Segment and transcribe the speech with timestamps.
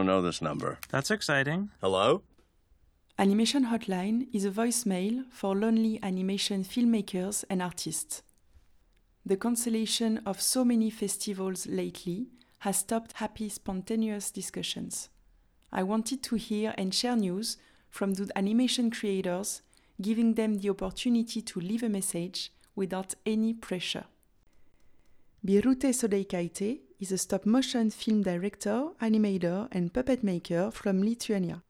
[0.00, 0.78] don't know this number.
[0.88, 1.68] That's exciting.
[1.82, 2.22] Hello?
[3.18, 8.22] Animation Hotline is a voicemail for lonely animation filmmakers and artists.
[9.26, 12.28] The cancellation of so many festivals lately
[12.60, 15.10] has stopped happy, spontaneous discussions.
[15.70, 17.58] I wanted to hear and share news
[17.90, 19.60] from the animation creators,
[20.00, 24.04] giving them the opportunity to leave a message without any pressure.
[25.44, 31.62] Birute Sodeikaite is a stop motion film director, animator, and puppet maker from Lithuania.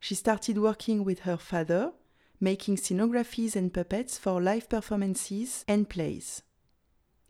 [0.00, 1.92] She started working with her father,
[2.40, 6.42] making scenographies and puppets for live performances and plays.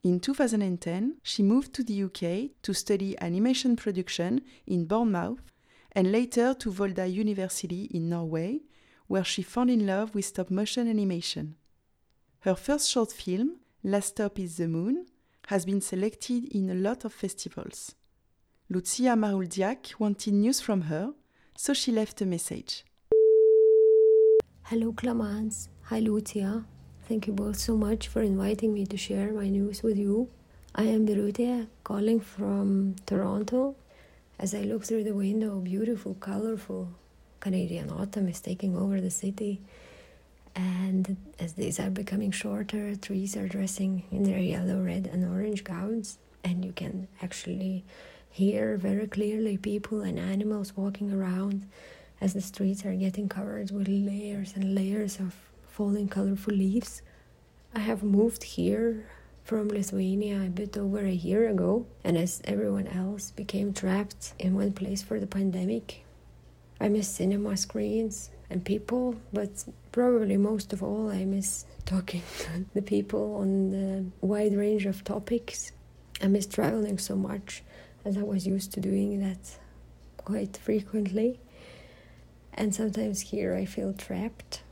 [0.02, 5.52] In 2010, she moved to the UK to study animation production in Bournemouth
[5.92, 8.60] and later to Volda University in Norway,
[9.06, 11.56] where she fell in love with stop motion animation.
[12.40, 15.06] Her first short film, Last Stop is the Moon,
[15.46, 17.94] has been selected in a lot of festivals.
[18.68, 21.12] Lucia Mrzljak wanted news from her,
[21.56, 22.84] so she left a message.
[24.64, 25.68] Hello, Clemence.
[25.84, 26.64] Hi, Lucia.
[27.08, 30.28] Thank you both so much for inviting me to share my news with you.
[30.74, 33.76] I am Birute, calling from Toronto.
[34.40, 36.88] As I look through the window, beautiful, colorful
[37.38, 39.60] Canadian autumn is taking over the city.
[40.56, 45.62] And as days are becoming shorter, trees are dressing in their yellow, red, and orange
[45.64, 47.84] gowns, and you can actually
[48.30, 51.68] hear very clearly people and animals walking around
[52.22, 55.34] as the streets are getting covered with layers and layers of
[55.66, 57.02] falling colorful leaves.
[57.74, 59.06] I have moved here
[59.44, 64.54] from Lithuania a bit over a year ago, and as everyone else became trapped in
[64.54, 66.04] one place for the pandemic,
[66.80, 72.64] I miss cinema screens and people, but probably most of all, I miss talking to
[72.74, 75.72] the people on the wide range of topics.
[76.22, 77.62] I miss traveling so much
[78.04, 79.58] as I was used to doing that
[80.16, 81.40] quite frequently.
[82.54, 84.62] And sometimes here I feel trapped,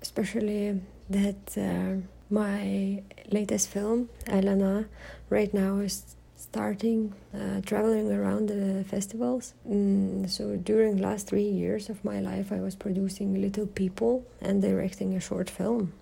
[0.00, 4.86] especially that uh, my latest film, Elena,
[5.28, 9.54] right now is starting uh, traveling around the festivals.
[9.68, 14.62] Mm, so during last three years of my life, I was producing Little People and
[14.62, 15.92] directing a short film.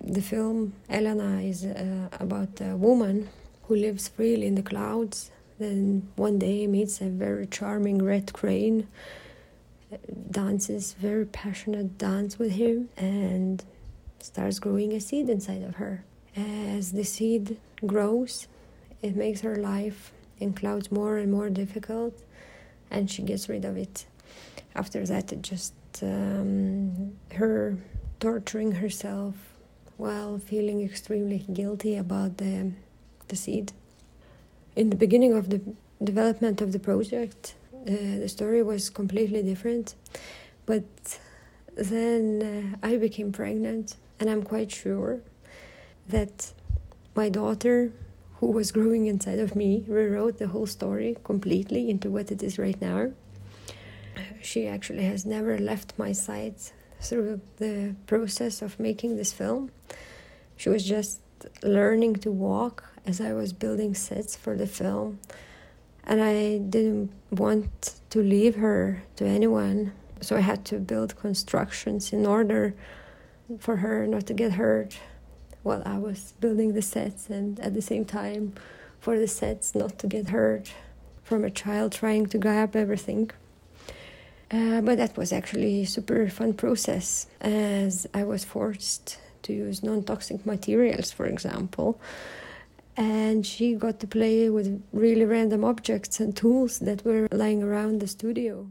[0.00, 3.28] The film Elena is uh, about a woman
[3.64, 5.30] who lives freely in the clouds.
[5.58, 8.88] Then one day meets a very charming red crane,
[10.30, 13.64] dances very passionate dance with him, and
[14.18, 16.04] starts growing a seed inside of her.
[16.36, 18.48] As the seed grows,
[19.06, 22.14] it makes her life in clouds more and more difficult,
[22.90, 24.06] and she gets rid of it.
[24.74, 27.78] After that, it just um, her
[28.20, 29.34] torturing herself
[29.96, 32.72] while feeling extremely guilty about the
[33.28, 33.72] the seed.
[34.74, 35.60] In the beginning of the
[36.02, 39.94] development of the project, uh, the story was completely different,
[40.66, 40.84] but
[41.76, 45.20] then uh, I became pregnant, and I'm quite sure
[46.08, 46.52] that
[47.14, 47.92] my daughter
[48.40, 52.58] who was growing inside of me rewrote the whole story completely into what it is
[52.58, 53.10] right now.
[54.42, 56.56] She actually has never left my side
[57.00, 59.70] through the process of making this film.
[60.56, 61.20] She was just
[61.62, 65.18] learning to walk as I was building sets for the film.
[66.04, 72.12] And I didn't want to leave her to anyone, so I had to build constructions
[72.12, 72.74] in order
[73.58, 74.98] for her not to get hurt
[75.66, 78.54] while I was building the sets, and at the same time,
[79.00, 80.72] for the sets not to get hurt
[81.24, 83.30] from a child trying to grab everything.
[84.50, 89.82] Uh, but that was actually a super fun process as I was forced to use
[89.82, 92.00] non toxic materials, for example.
[92.96, 98.00] And she got to play with really random objects and tools that were lying around
[98.00, 98.70] the studio.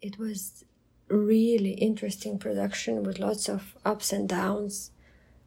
[0.00, 0.64] It was
[1.08, 4.92] really interesting production with lots of ups and downs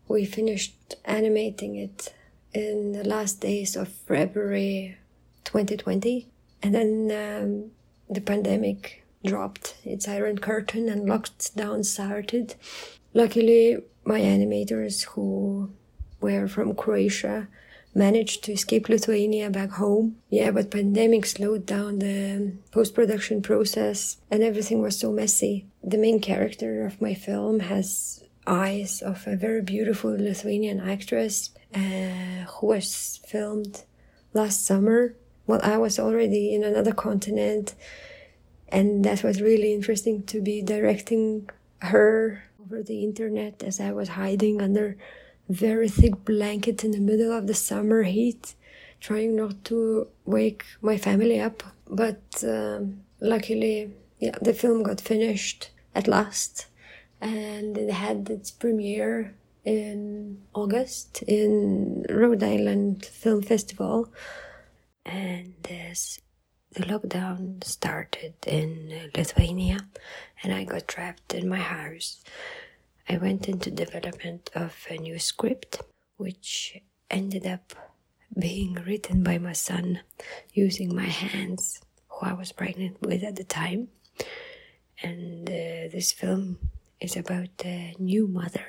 [0.08, 2.14] we finished animating it
[2.54, 4.98] in the last days of February
[5.46, 6.28] 2020.
[6.64, 7.72] And then um,
[8.10, 12.56] the pandemic dropped its iron curtain and lockdown started.
[13.14, 15.72] Luckily, my animators who
[16.20, 17.48] were from Croatia
[17.94, 20.18] managed to escape Lithuania back home.
[20.30, 25.66] Yeah, but pandemic slowed down the post-production process and everything was so messy.
[25.84, 32.46] The main character of my film has eyes of a very beautiful Lithuanian actress uh,
[32.50, 33.84] who was filmed
[34.34, 35.16] last summer
[35.46, 37.76] while I was already in another continent.
[38.70, 41.50] And that was really interesting to be directing
[41.80, 44.98] her over the internet as I was hiding under
[45.50, 48.56] very thick blanket in the middle of the summer heat
[49.02, 51.64] trying not to wake my family up.
[51.90, 56.68] But um, luckily, yeah, the film got finished at last,
[57.22, 64.12] and it had its premiere in August in Rhode Island Film Festival.
[65.06, 66.20] And as
[66.72, 69.88] the lockdown started in Lithuania,
[70.44, 72.24] and I got trapped in my house,
[73.08, 75.82] I went into development of a new script,
[76.18, 76.80] which
[77.10, 77.74] ended up
[78.40, 80.00] being written by my son
[80.54, 83.90] using my hands, who I was pregnant with at the time.
[85.04, 86.58] And uh, this film
[87.02, 88.66] is about the new mother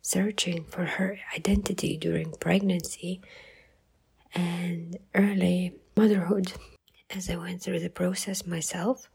[0.00, 3.20] searching for her identity during pregnancy
[4.34, 6.52] and early motherhood.
[7.10, 9.10] As I went through the process myself,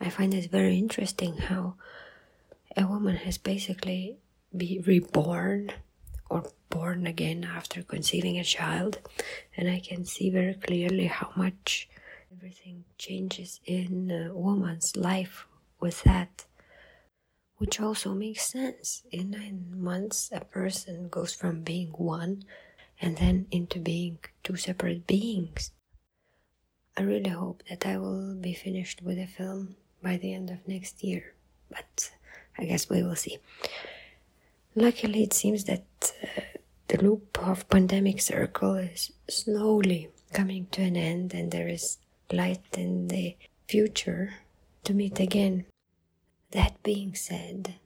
[0.00, 1.74] I find it very interesting how
[2.76, 4.18] a woman has basically
[4.56, 5.72] be reborn
[6.28, 8.98] or born again after conceiving a child
[9.56, 11.88] and i can see very clearly how much
[12.32, 15.46] everything changes in a woman's life
[15.80, 16.44] with that
[17.60, 19.02] which also makes sense.
[19.12, 22.42] In nine months a person goes from being one
[23.02, 25.72] and then into being two separate beings.
[26.96, 30.66] I really hope that i will be finished with the film by the end of
[30.66, 31.34] next year
[31.68, 32.10] but
[32.58, 33.36] i guess we will see.
[34.74, 35.84] Luckily, it seems that
[36.22, 36.40] uh,
[36.88, 41.98] the loop of pandemic circle is slowly coming to an end, and there is
[42.32, 43.36] light in the
[43.66, 44.34] future
[44.84, 45.66] to meet again.
[46.52, 47.76] That being said,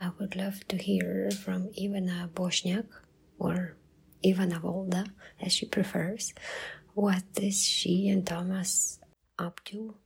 [0.00, 2.86] I would love to hear from Ivana Bosniak
[3.38, 3.76] or
[4.24, 5.10] Ivana Volda,
[5.40, 6.32] as she prefers.
[6.94, 8.98] What is she and Thomas
[9.38, 9.96] up to?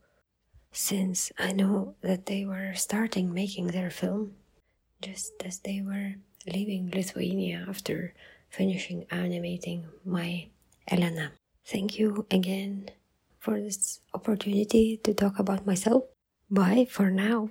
[0.71, 4.33] Since I know that they were starting making their film
[5.01, 6.15] just as they were
[6.45, 8.13] leaving Lithuania after
[8.49, 10.47] finishing animating my
[10.87, 11.31] Elena.
[11.65, 12.89] Thank you again
[13.39, 16.03] for this opportunity to talk about myself.
[16.49, 17.49] Bye for now.